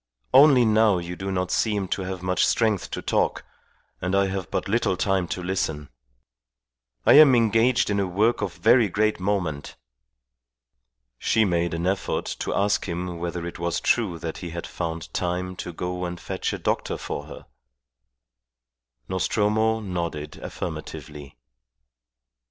[0.33, 3.45] Only now you do not seem to have much strength to talk,
[4.01, 5.89] and I have but little time to listen.
[7.05, 9.75] I am engaged in a work of very great moment."
[11.19, 15.13] She made an effort to ask him whether it was true that he had found
[15.13, 17.45] time to go and fetch a doctor for her.
[19.07, 21.37] Nostromo nodded affirmatively.